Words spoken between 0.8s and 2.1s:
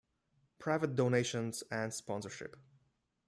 donations and